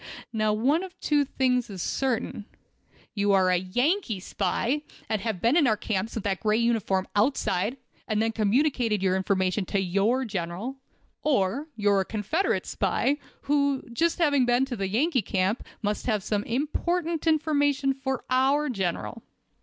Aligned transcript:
Now, 0.33 0.51
one 0.51 0.81
of 0.81 0.99
two 0.99 1.23
things 1.25 1.69
is 1.69 1.79
certain: 1.79 2.45
you 3.13 3.33
are 3.33 3.51
a 3.51 3.57
Yankee 3.57 4.19
spy, 4.19 4.81
and 5.07 5.21
have 5.21 5.39
been 5.39 5.55
in 5.55 5.67
our 5.67 5.77
camps 5.77 6.15
with 6.15 6.23
that 6.23 6.39
gray 6.39 6.57
uniform 6.57 7.07
outside, 7.15 7.77
and 8.07 8.19
then 8.19 8.31
communicated 8.31 9.03
your 9.03 9.15
information 9.15 9.63
to 9.65 9.79
your 9.79 10.25
General, 10.25 10.77
or 11.21 11.67
you 11.75 11.91
are 11.91 11.99
a 12.01 12.05
Confederate 12.05 12.65
spy, 12.65 13.17
who, 13.41 13.75
having 13.83 13.93
just 13.93 14.17
been 14.17 14.33
in 14.49 14.65
the 14.65 14.87
Yankee 14.89 15.21
camp, 15.21 15.63
must 15.83 16.07
have 16.07 16.27
important 16.47 17.27
information 17.27 17.93
for 17.93 18.25
our 18.31 18.69
General. 18.69 19.21